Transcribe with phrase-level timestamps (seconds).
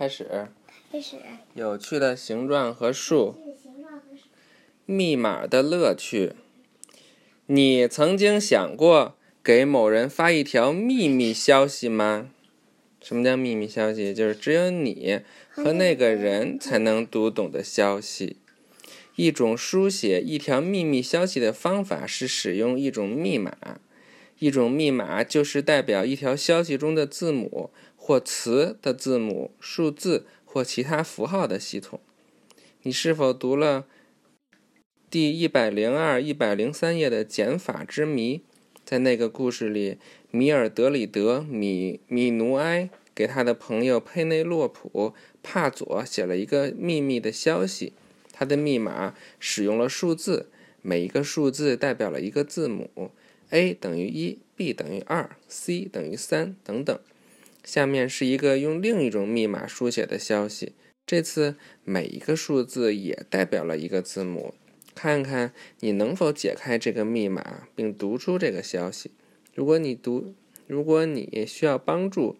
[0.00, 0.48] 开始。
[0.90, 1.16] 开始。
[1.52, 3.34] 有趣的形状和数。
[4.86, 6.32] 密码的乐趣。
[7.44, 12.30] 你曾经想过给某人发一条秘密消息吗？
[13.02, 14.14] 什么叫秘密消息？
[14.14, 15.20] 就是只有你
[15.50, 18.38] 和那个人才能读懂的消息。
[19.16, 23.78] 一种书写一条秘密消息的方法是使用一种密码。
[24.38, 27.68] 一种密码就是代表一条消息中的字母
[28.10, 32.00] 或词的字母、数字或其他符号的系统。
[32.82, 33.86] 你是否读了
[35.08, 38.42] 第一百零二、一百零三页的减法之谜？
[38.84, 39.98] 在那个故事里，
[40.32, 47.92] 米尔德里德米米努埃给他的朋友佩内洛普帕佐写了一个秘密的消息。
[48.32, 50.48] 他的密码使用了数字，
[50.82, 53.12] 每一个数字代表了一个字母。
[53.50, 56.98] a 等于一，b 等于二，c 等于三，等等。
[57.70, 60.72] 下面是一个用另一种密码书写的消息。
[61.06, 64.54] 这次每一个数字也代表了一个字母。
[64.92, 69.12] 看看你能否解开这个密码，并读出这个消息。
[69.54, 70.34] 如果你读，
[70.66, 72.36] 如果你需要帮助，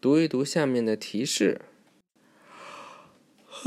[0.00, 1.60] 读一读下面的提示。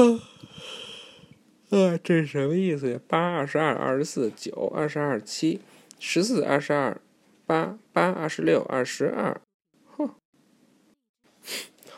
[1.70, 3.02] 啊，这是什么意思呀？
[3.10, 5.60] 八、二十二、二十四、九、二十二、七。
[6.00, 7.02] 十四、二十二、
[7.46, 9.42] 八、八、二十六、二十二，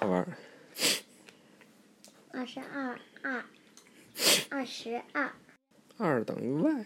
[0.05, 0.37] 玩。
[2.31, 3.45] 二十二、二、
[4.49, 5.31] 二十二。
[5.97, 6.85] 二等于 y，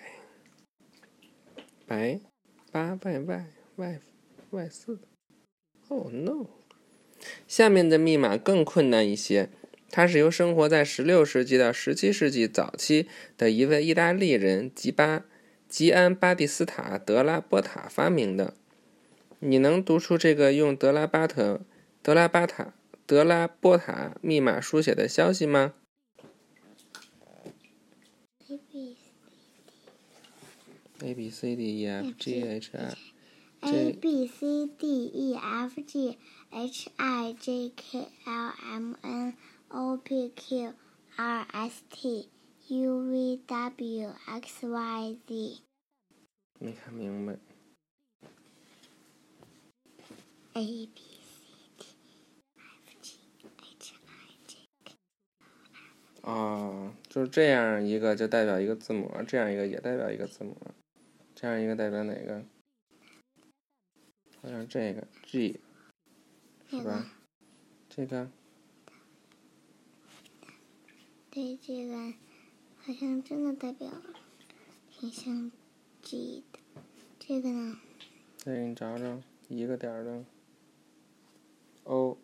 [1.86, 2.20] 白，
[2.72, 3.46] 八 y y
[3.78, 4.00] y
[4.52, 5.00] y 四。
[5.88, 6.48] Oh no！
[7.48, 9.50] 下面的密码更困难一些，
[9.90, 13.08] 它是由生活在十六世纪到十七世纪早期
[13.38, 15.24] 的一位意大利人吉巴。
[15.70, 18.54] 吉安·巴蒂斯塔·德拉波塔发明的，
[19.40, 21.60] 你能读出这个用德拉巴特、
[22.02, 22.74] 德拉巴塔、
[23.08, 25.74] 德拉波塔密码书写的消息吗
[31.00, 32.96] ？A B C D E F G H I
[33.62, 36.18] A B C D E F G
[36.50, 39.38] H I J K L M N
[39.70, 40.74] O P Q
[41.16, 42.28] R S T
[42.68, 45.62] U V W X Y Z，
[46.60, 47.40] 没看明白。
[50.54, 51.46] A B C
[51.78, 51.86] D
[52.58, 53.20] F G
[53.62, 54.96] H I J K。
[56.28, 60.58] 哦，就是这样一个就代表一个字母，这样一个也代表一个字母，
[61.34, 62.44] 这样一个代表哪个？
[64.42, 65.62] 好像这个 G，
[66.70, 67.14] 是吧？
[67.88, 68.30] 这个。
[71.32, 72.14] 对，这个。
[72.80, 73.90] 好像真的代表
[74.90, 75.50] 挺像
[76.02, 76.60] G 的，
[77.20, 77.80] 这个呢？
[78.38, 80.26] 再给你找找一个点的
[81.84, 82.20] O，G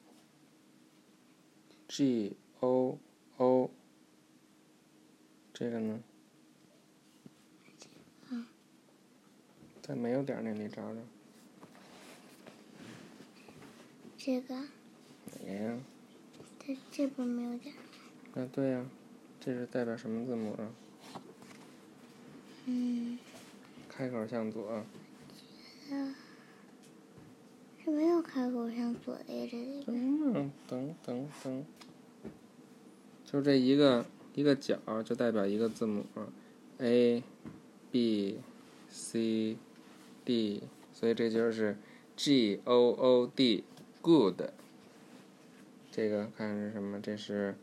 [2.59, 2.99] O O，
[5.53, 6.03] 这个呢？
[9.81, 11.01] 在没有点那里找找。
[14.17, 14.55] 这个。
[14.55, 15.77] 哪个呀？
[16.57, 17.75] 这这边没有点。
[18.33, 18.85] 啊，对呀。
[19.41, 20.71] 这是代表什么字母啊？
[22.65, 23.19] 嗯。
[23.89, 24.69] 开口向左。
[24.69, 24.85] 啊。
[27.83, 30.51] 是没有开口向左的呀，这里边。
[30.65, 31.65] 等等等。
[33.25, 36.05] 就这一个一个角就代表一个字母
[36.79, 37.23] ，A、
[37.91, 38.39] B、
[38.89, 39.57] C、
[40.25, 41.77] D，所以这就是
[42.15, 44.41] G O O D，Good。
[45.91, 46.99] 这个看是什么？
[47.01, 47.55] 这是。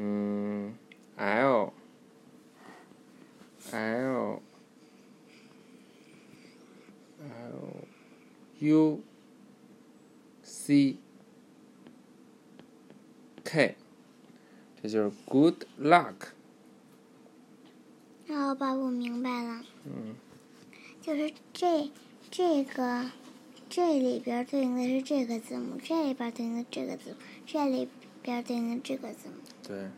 [0.00, 0.74] 嗯
[1.16, 1.72] ，L
[3.72, 4.40] L
[7.20, 7.86] L
[8.60, 9.00] U
[10.44, 10.96] C
[13.42, 13.76] K，
[14.82, 16.14] 这就是 Good luck。
[18.26, 19.62] 然后吧，我明白了。
[19.84, 20.14] 嗯。
[21.00, 21.90] 就是这
[22.30, 23.06] 这个
[23.68, 27.88] 这里边对应的是这个字母，这里边对应的这个字母，这里。
[28.20, 29.36] 边对应的这个字母。
[29.66, 29.88] 对，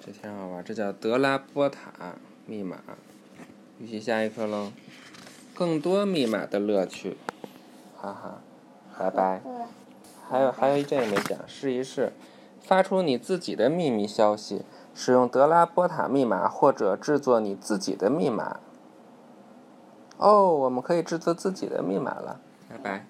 [0.00, 2.82] 这挺好玩，这叫德拉波塔密码。
[3.78, 4.72] 预习下一课喽，
[5.54, 7.16] 更多密码的乐趣，
[7.94, 8.42] 哈哈，
[8.98, 9.40] 拜拜。
[10.28, 12.12] 还有还有一阵也没讲，试一试，
[12.60, 14.64] 发出你自己的秘密消息，
[14.94, 18.60] 使用德拉波塔密码或者制作你自己的密码。
[20.16, 23.06] 哦，我们可以制作自己的密码了，拜拜。